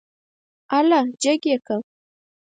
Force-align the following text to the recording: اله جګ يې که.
اله 0.77 0.99
جګ 1.21 1.41
يې 1.49 1.57
که. 1.65 1.77